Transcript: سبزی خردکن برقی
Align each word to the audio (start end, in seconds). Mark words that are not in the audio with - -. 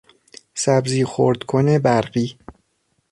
سبزی 0.55 1.05
خردکن 1.05 1.79
برقی 1.79 2.37